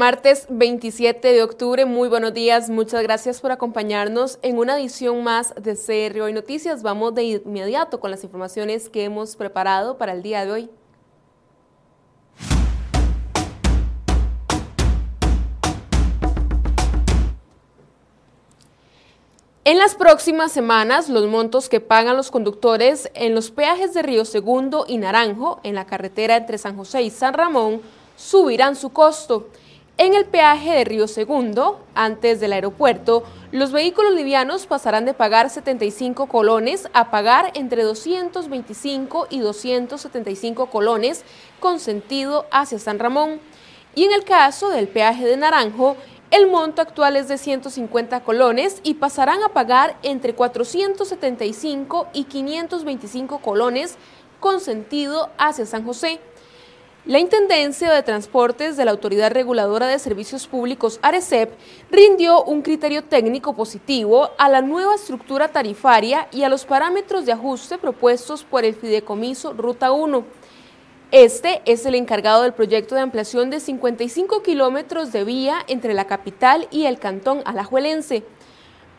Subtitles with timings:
[0.00, 5.52] Martes 27 de octubre, muy buenos días, muchas gracias por acompañarnos en una edición más
[5.56, 6.82] de CR Hoy Noticias.
[6.82, 10.70] Vamos de inmediato con las informaciones que hemos preparado para el día de hoy.
[19.64, 24.24] En las próximas semanas, los montos que pagan los conductores en los peajes de Río
[24.24, 27.82] Segundo y Naranjo, en la carretera entre San José y San Ramón,
[28.16, 29.48] subirán su costo.
[30.02, 35.50] En el peaje de Río Segundo, antes del aeropuerto, los vehículos livianos pasarán de pagar
[35.50, 41.22] 75 colones a pagar entre 225 y 275 colones
[41.60, 43.40] con sentido hacia San Ramón.
[43.94, 45.98] Y en el caso del peaje de Naranjo,
[46.30, 53.40] el monto actual es de 150 colones y pasarán a pagar entre 475 y 525
[53.40, 53.98] colones
[54.40, 56.20] con sentido hacia San José.
[57.06, 61.50] La Intendencia de Transportes de la Autoridad Reguladora de Servicios Públicos, ARECEP,
[61.90, 67.32] rindió un criterio técnico positivo a la nueva estructura tarifaria y a los parámetros de
[67.32, 70.24] ajuste propuestos por el Fideicomiso Ruta 1.
[71.10, 76.04] Este es el encargado del proyecto de ampliación de 55 kilómetros de vía entre la
[76.04, 78.24] capital y el cantón alajuelense.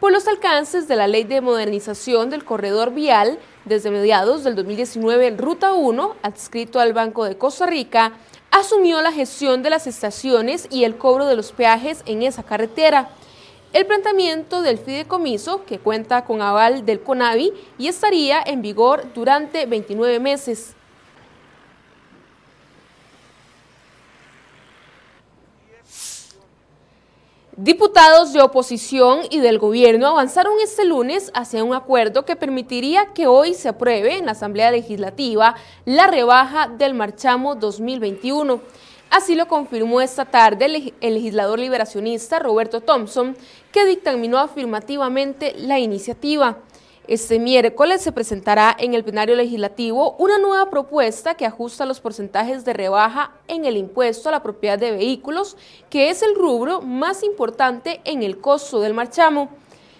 [0.01, 5.37] Por los alcances de la Ley de Modernización del Corredor Vial, desde mediados del 2019,
[5.37, 8.13] Ruta 1, adscrito al Banco de Costa Rica,
[8.49, 13.11] asumió la gestión de las estaciones y el cobro de los peajes en esa carretera.
[13.73, 19.67] El planteamiento del fideicomiso, que cuenta con aval del CONAVI y estaría en vigor durante
[19.67, 20.73] 29 meses.
[27.63, 33.27] Diputados de oposición y del gobierno avanzaron este lunes hacia un acuerdo que permitiría que
[33.27, 35.53] hoy se apruebe en la Asamblea Legislativa
[35.85, 38.61] la rebaja del marchamo 2021.
[39.11, 43.37] Así lo confirmó esta tarde el legislador liberacionista Roberto Thompson,
[43.71, 46.57] que dictaminó afirmativamente la iniciativa.
[47.07, 52.63] Este miércoles se presentará en el plenario legislativo una nueva propuesta que ajusta los porcentajes
[52.63, 55.57] de rebaja en el impuesto a la propiedad de vehículos,
[55.89, 59.49] que es el rubro más importante en el costo del marchamo.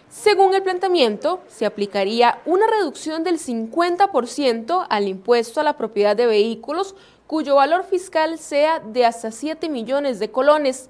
[0.10, 6.28] Según el planteamiento, se aplicaría una reducción del 50% al impuesto a la propiedad de
[6.28, 6.96] vehículos
[7.26, 10.90] cuyo valor fiscal sea de hasta 7 millones de colones.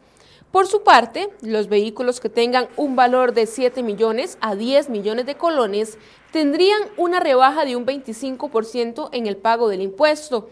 [0.52, 5.26] Por su parte, los vehículos que tengan un valor de 7 millones a 10 millones
[5.26, 5.98] de colones
[6.32, 10.50] tendrían una rebaja de un 25% en el pago del impuesto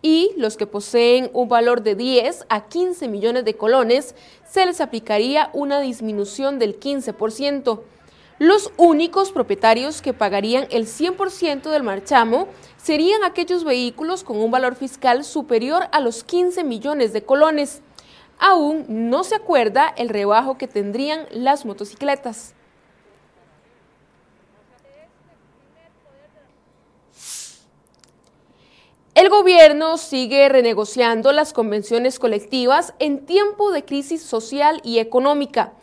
[0.00, 4.14] y los que poseen un valor de 10 a 15 millones de colones
[4.48, 7.80] se les aplicaría una disminución del 15%.
[8.38, 12.48] Los únicos propietarios que pagarían el 100% del marchamo
[12.78, 17.82] serían aquellos vehículos con un valor fiscal superior a los 15 millones de colones
[18.42, 22.54] aún no se acuerda el rebajo que tendrían las motocicletas.
[29.14, 35.74] El gobierno sigue renegociando las convenciones colectivas en tiempo de crisis social y económica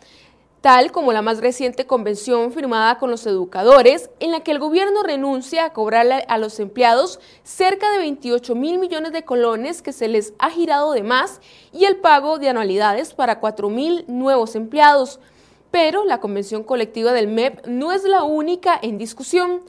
[0.61, 5.03] tal como la más reciente convención firmada con los educadores, en la que el gobierno
[5.03, 10.07] renuncia a cobrarle a los empleados cerca de 28 mil millones de colones que se
[10.09, 11.39] les ha girado de más
[11.71, 15.19] y el pago de anualidades para 4 mil nuevos empleados.
[15.71, 19.61] Pero la convención colectiva del MEP no es la única en discusión.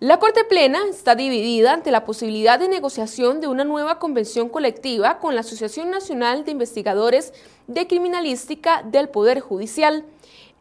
[0.00, 5.18] La Corte Plena está dividida ante la posibilidad de negociación de una nueva convención colectiva
[5.18, 7.34] con la Asociación Nacional de Investigadores
[7.66, 10.04] de Criminalística del Poder Judicial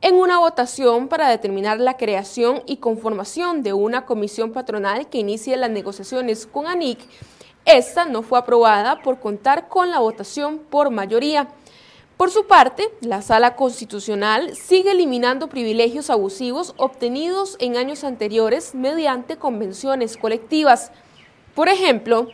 [0.01, 5.57] en una votación para determinar la creación y conformación de una comisión patronal que inicie
[5.57, 6.99] las negociaciones con ANIC,
[7.65, 11.49] esta no fue aprobada por contar con la votación por mayoría.
[12.15, 19.37] Por su parte, la Sala Constitucional sigue eliminando privilegios abusivos obtenidos en años anteriores mediante
[19.37, 20.91] convenciones colectivas.
[21.53, 22.27] Por ejemplo,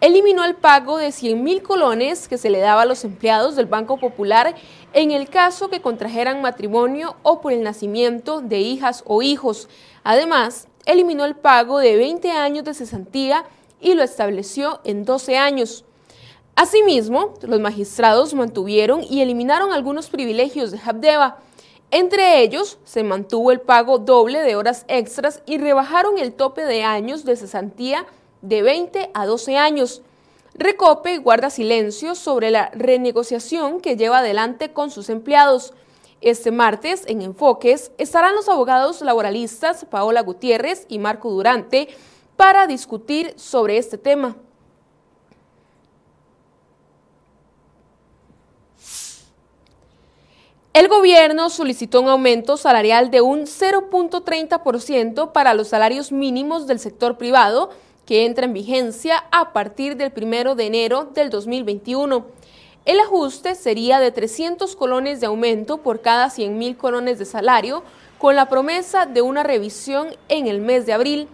[0.00, 3.66] eliminó el pago de 100 mil colones que se le daba a los empleados del
[3.66, 4.54] Banco Popular
[4.92, 9.68] en el caso que contrajeran matrimonio o por el nacimiento de hijas o hijos.
[10.02, 13.44] Además, eliminó el pago de 20 años de cesantía
[13.80, 15.84] y lo estableció en 12 años.
[16.56, 21.38] Asimismo, los magistrados mantuvieron y eliminaron algunos privilegios de Habdeba.
[21.90, 26.82] Entre ellos, se mantuvo el pago doble de horas extras y rebajaron el tope de
[26.82, 28.06] años de cesantía
[28.42, 30.02] de 20 a 12 años.
[30.60, 35.72] Recope guarda silencio sobre la renegociación que lleva adelante con sus empleados.
[36.20, 41.88] Este martes, en Enfoques, estarán los abogados laboralistas Paola Gutiérrez y Marco Durante
[42.36, 44.36] para discutir sobre este tema.
[50.74, 57.16] El gobierno solicitó un aumento salarial de un 0.30% para los salarios mínimos del sector
[57.16, 57.70] privado
[58.10, 62.26] que entra en vigencia a partir del 1 de enero del 2021.
[62.84, 67.84] El ajuste sería de 300 colones de aumento por cada 100 mil colones de salario,
[68.18, 71.28] con la promesa de una revisión en el mes de abril.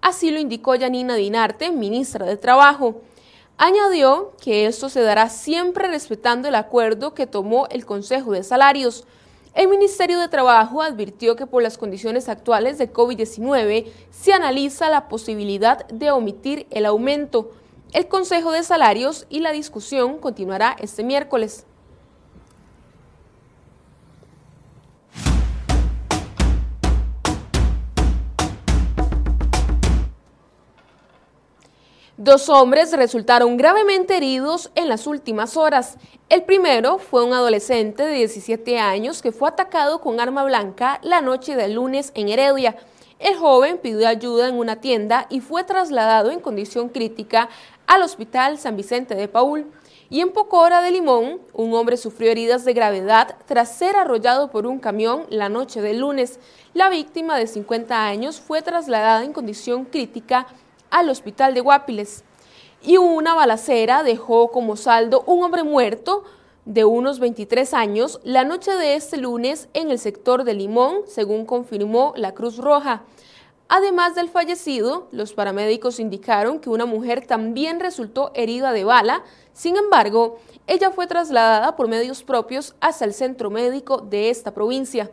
[0.00, 3.02] Así lo indicó Yanina Dinarte, ministra de Trabajo.
[3.58, 9.04] Añadió que esto se dará siempre respetando el acuerdo que tomó el Consejo de Salarios.
[9.54, 15.08] El Ministerio de Trabajo advirtió que por las condiciones actuales de COVID-19 se analiza la
[15.08, 17.50] posibilidad de omitir el aumento.
[17.92, 21.66] El Consejo de Salarios y la discusión continuará este miércoles.
[32.24, 35.96] Dos hombres resultaron gravemente heridos en las últimas horas.
[36.28, 41.20] El primero fue un adolescente de 17 años que fue atacado con arma blanca la
[41.20, 42.76] noche del lunes en Heredia.
[43.18, 47.48] El joven pidió ayuda en una tienda y fue trasladado en condición crítica
[47.88, 49.66] al Hospital San Vicente de Paul.
[50.08, 54.68] Y en Pocora de Limón, un hombre sufrió heridas de gravedad tras ser arrollado por
[54.68, 56.38] un camión la noche del lunes.
[56.72, 60.46] La víctima de 50 años fue trasladada en condición crítica
[60.92, 62.22] al hospital de Guapiles.
[62.80, 66.22] Y una balacera dejó como saldo un hombre muerto
[66.64, 71.44] de unos 23 años la noche de este lunes en el sector de Limón, según
[71.44, 73.02] confirmó la Cruz Roja.
[73.68, 79.24] Además del fallecido, los paramédicos indicaron que una mujer también resultó herida de bala,
[79.54, 85.10] sin embargo, ella fue trasladada por medios propios hasta el centro médico de esta provincia.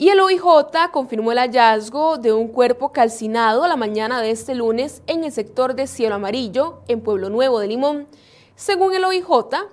[0.00, 5.02] Y el OIJ confirmó el hallazgo de un cuerpo calcinado la mañana de este lunes
[5.08, 8.06] en el sector de Cielo Amarillo, en Pueblo Nuevo de Limón.
[8.54, 9.26] Según el OIJ,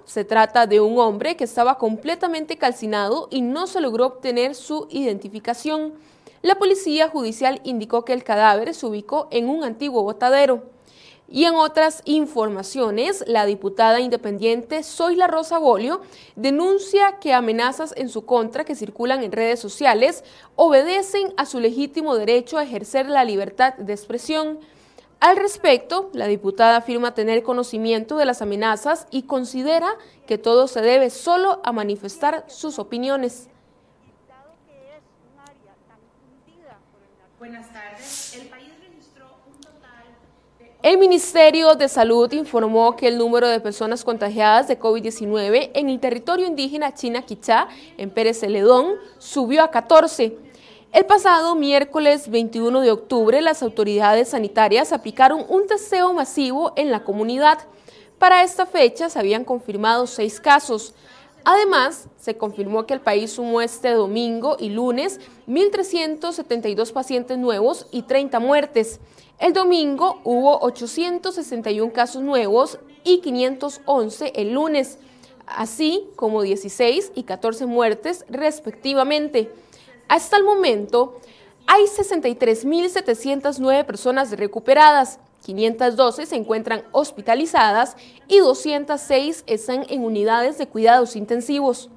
[0.03, 4.87] se trata de un hombre que estaba completamente calcinado y no se logró obtener su
[4.89, 5.93] identificación.
[6.41, 10.63] La policía judicial indicó que el cadáver se ubicó en un antiguo botadero.
[11.27, 16.01] Y en otras informaciones, la diputada independiente Zoila Rosa Bolio
[16.35, 20.23] denuncia que amenazas en su contra que circulan en redes sociales
[20.55, 24.59] obedecen a su legítimo derecho a ejercer la libertad de expresión.
[25.19, 29.89] Al respecto, la diputada afirma tener conocimiento de las amenazas y considera
[30.27, 33.49] que todo se debe solo a manifestar sus opiniones.
[37.39, 38.64] Buenas tardes.
[40.85, 45.99] El Ministerio de Salud informó que el número de personas contagiadas de COVID-19 en el
[45.99, 50.37] territorio indígena China Quichá, en Pérez Celedón, subió a 14.
[50.91, 57.03] El pasado miércoles 21 de octubre, las autoridades sanitarias aplicaron un testeo masivo en la
[57.03, 57.57] comunidad.
[58.19, 60.93] Para esta fecha se habían confirmado seis casos.
[61.47, 68.01] Además, se confirmó que el país sumó este domingo y lunes 1.372 pacientes nuevos y
[68.01, 68.99] 30 muertes.
[69.37, 74.97] El domingo hubo 861 casos nuevos y 511 el lunes,
[75.45, 79.51] así como 16 y 14 muertes respectivamente.
[80.07, 81.19] Hasta el momento
[81.67, 87.95] hay 63.709 personas recuperadas, 512 se encuentran hospitalizadas
[88.27, 91.91] y 206 están en unidades de cuidados intensivos.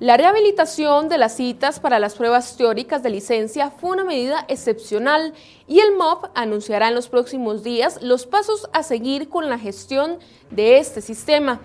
[0.00, 5.32] La rehabilitación de las citas para las pruebas teóricas de licencia fue una medida excepcional
[5.68, 10.18] y el MOP anunciará en los próximos días los pasos a seguir con la gestión
[10.50, 11.60] de este sistema.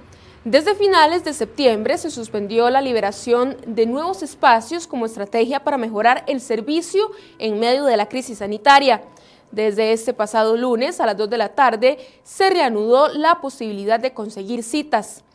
[0.46, 6.24] Desde finales de septiembre se suspendió la liberación de nuevos espacios como estrategia para mejorar
[6.27, 9.03] el servicio en medio de la crisis sanitaria.
[9.51, 14.13] Desde este pasado lunes a las 2 de la tarde se reanudó la posibilidad de
[14.13, 15.25] conseguir citas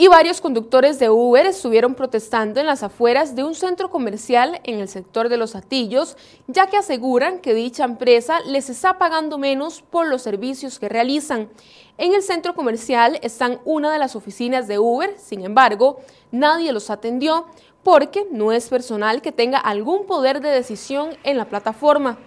[0.00, 4.78] y varios conductores de Uber estuvieron protestando en las afueras de un centro comercial en
[4.78, 9.82] el sector de Los Atillos, ya que aseguran que dicha empresa les está pagando menos
[9.82, 11.48] por los servicios que realizan.
[11.98, 15.98] En el centro comercial están una de las oficinas de Uber, sin embargo,
[16.30, 17.46] nadie los atendió
[17.82, 22.20] porque no es personal que tenga algún poder de decisión en la plataforma.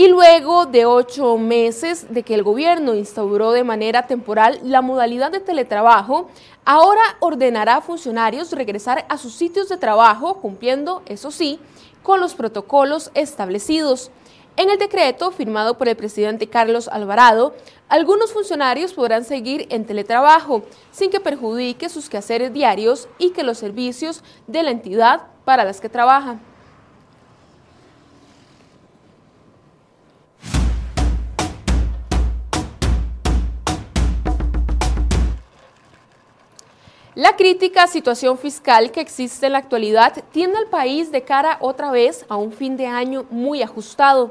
[0.00, 5.30] Y luego de ocho meses de que el gobierno instauró de manera temporal la modalidad
[5.30, 6.30] de teletrabajo,
[6.64, 11.60] ahora ordenará a funcionarios regresar a sus sitios de trabajo, cumpliendo, eso sí,
[12.02, 14.10] con los protocolos establecidos.
[14.56, 17.54] En el decreto firmado por el presidente Carlos Alvarado,
[17.90, 23.58] algunos funcionarios podrán seguir en teletrabajo sin que perjudique sus quehaceres diarios y que los
[23.58, 26.49] servicios de la entidad para las que trabajan.
[37.20, 41.90] La crítica situación fiscal que existe en la actualidad tiende al país de cara otra
[41.90, 44.30] vez a un fin de año muy ajustado.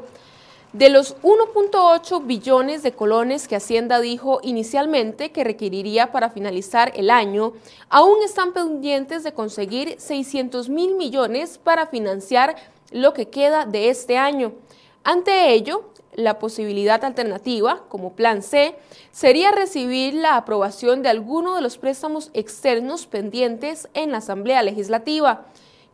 [0.74, 7.12] De los 1.8 billones de colones que Hacienda dijo inicialmente que requeriría para finalizar el
[7.12, 7.54] año,
[7.90, 12.56] aún están pendientes de conseguir 600 mil millones para financiar
[12.90, 14.54] lo que queda de este año.
[15.04, 15.89] Ante ello,
[16.20, 18.76] la posibilidad alternativa, como plan C,
[19.12, 25.46] sería recibir la aprobación de alguno de los préstamos externos pendientes en la Asamblea Legislativa.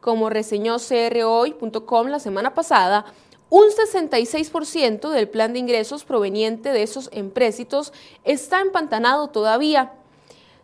[0.01, 3.05] Como reseñó crhoy.com la semana pasada,
[3.49, 9.93] un 66% del plan de ingresos proveniente de esos empréstitos está empantanado todavía.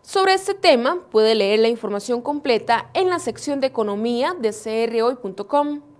[0.01, 5.90] Sobre este tema puede leer la información completa en la sección de economía de crhoy.com.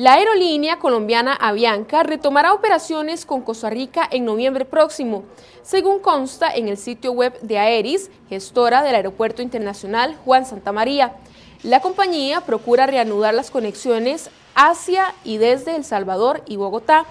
[0.00, 5.24] La aerolínea colombiana Avianca retomará operaciones con Costa Rica en noviembre próximo,
[5.60, 11.16] según consta en el sitio web de Aeris, gestora del Aeropuerto Internacional Juan Santa María.
[11.62, 17.04] La compañía procura reanudar las conexiones hacia y desde El Salvador y Bogotá.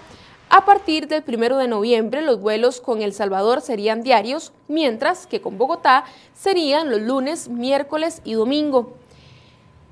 [0.50, 5.42] A partir del 1 de noviembre, los vuelos con El Salvador serían diarios, mientras que
[5.42, 8.99] con Bogotá serían los lunes, miércoles y domingo.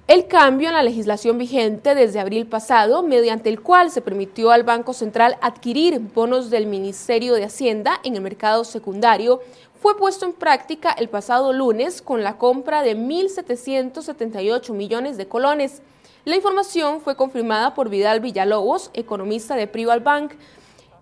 [0.07, 4.63] El cambio en la legislación vigente desde abril pasado, mediante el cual se permitió al
[4.63, 9.41] Banco Central adquirir bonos del Ministerio de Hacienda en el mercado secundario,
[9.81, 15.81] fue puesto en práctica el pasado lunes con la compra de 1.778 millones de colones.
[16.23, 20.35] La información fue confirmada por Vidal Villalobos, economista de Prival Bank.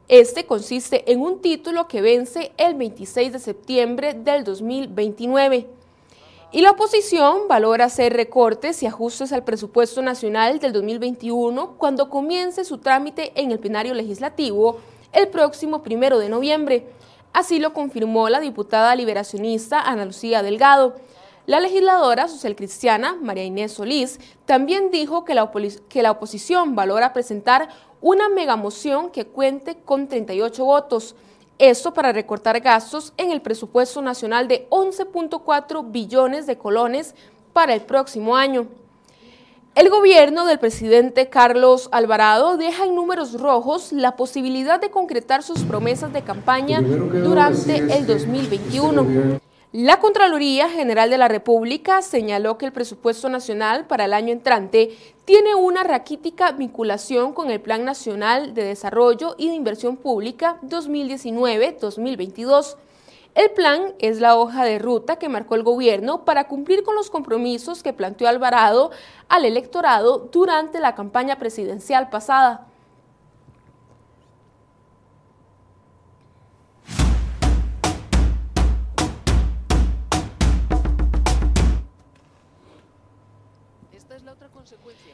[0.07, 5.67] Este consiste en un título que vence el 26 de septiembre del 2029.
[6.55, 12.63] Y la oposición valora hacer recortes y ajustes al presupuesto nacional del 2021 cuando comience
[12.63, 14.79] su trámite en el plenario legislativo
[15.11, 16.87] el próximo primero de noviembre.
[17.33, 20.95] Así lo confirmó la diputada liberacionista Ana Lucía Delgado.
[21.45, 25.51] La legisladora social cristiana María Inés Solís también dijo que la,
[25.89, 27.67] que la oposición valora presentar
[27.99, 31.17] una megamoción que cuente con 38 votos.
[31.57, 37.15] Esto para recortar gastos en el presupuesto nacional de 11.4 billones de colones
[37.53, 38.67] para el próximo año.
[39.73, 45.63] El gobierno del presidente Carlos Alvarado deja en números rojos la posibilidad de concretar sus
[45.63, 49.39] promesas de campaña durante el 2021.
[49.77, 54.97] La Contraloría General de la República señaló que el presupuesto nacional para el año entrante
[55.25, 62.77] tiene una raquítica vinculación con el Plan Nacional de Desarrollo y de Inversión Pública 2019-2022.
[63.33, 67.09] El plan es la hoja de ruta que marcó el gobierno para cumplir con los
[67.09, 68.91] compromisos que planteó Alvarado
[69.27, 72.65] al electorado durante la campaña presidencial pasada.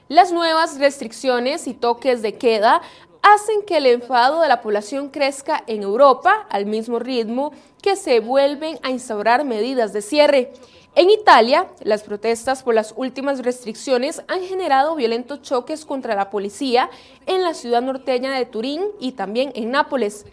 [0.08, 2.82] Las nuevas restricciones y toques de queda
[3.22, 8.20] hacen que el enfado de la población crezca en Europa al mismo ritmo que se
[8.20, 10.52] vuelven a instaurar medidas de cierre.
[10.96, 16.90] En Italia, las protestas por las últimas restricciones han generado violentos choques contra la policía
[17.26, 20.26] en la ciudad norteña de Turín y también en Nápoles.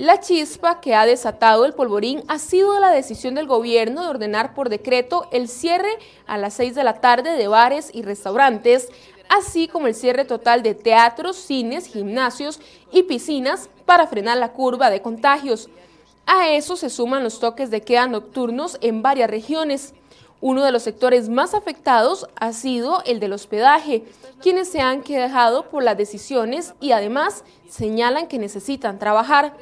[0.00, 4.54] La chispa que ha desatado el polvorín ha sido la decisión del gobierno de ordenar
[4.54, 5.90] por decreto el cierre
[6.26, 8.88] a las 6 de la tarde de bares y restaurantes,
[9.28, 14.88] así como el cierre total de teatros, cines, gimnasios y piscinas para frenar la curva
[14.88, 15.68] de contagios.
[16.24, 19.92] A eso se suman los toques de queda nocturnos en varias regiones.
[20.40, 24.04] Uno de los sectores más afectados ha sido el del hospedaje,
[24.40, 29.52] quienes se han quejado por las decisiones y además señalan que necesitan trabajar.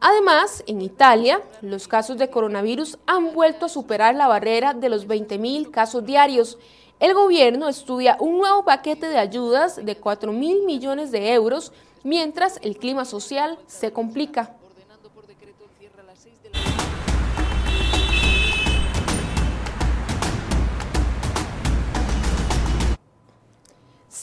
[0.00, 5.06] Además, en Italia, los casos de coronavirus han vuelto a superar la barrera de los
[5.08, 6.58] 20.000 casos diarios.
[7.00, 11.72] El gobierno estudia un nuevo paquete de ayudas de 4 mil millones de euros
[12.04, 14.54] mientras el clima social se complica.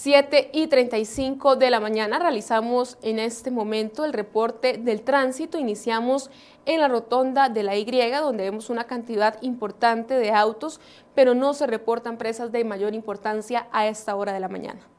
[0.04, 5.58] 7 y 35 de la mañana realizamos en este momento el reporte del tránsito.
[5.58, 6.30] Iniciamos
[6.66, 10.82] en la rotonda de la Y, donde vemos una cantidad importante de autos,
[11.16, 14.93] pero no se reportan presas de mayor importancia a esta hora de la mañana.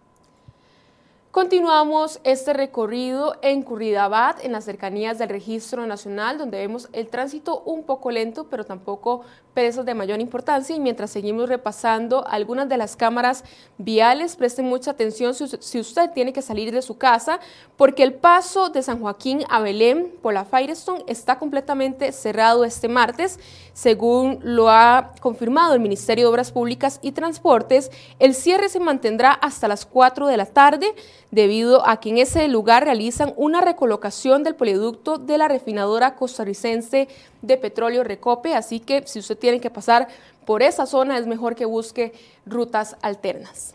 [1.34, 7.60] Continuamos este recorrido en Curridabat, en las cercanías del Registro Nacional, donde vemos el tránsito
[7.62, 9.22] un poco lento, pero tampoco
[9.52, 10.76] pesos de mayor importancia.
[10.76, 13.42] Y mientras seguimos repasando algunas de las cámaras
[13.78, 17.40] viales, presten mucha atención si, usted tiene que salir de su casa,
[17.76, 22.86] porque el paso de San Joaquín a Belén por la Firestone está completamente cerrado este
[22.86, 23.40] martes.
[23.72, 29.32] Según lo ha confirmado el Ministerio de Obras Públicas y Transportes, el cierre se mantendrá
[29.32, 30.94] hasta las 4 de la tarde
[31.34, 37.08] debido a que en ese lugar realizan una recolocación del poliducto de la refinadora costarricense
[37.42, 40.06] de petróleo Recope, así que si usted tiene que pasar
[40.46, 42.12] por esa zona es mejor que busque
[42.46, 43.74] rutas alternas.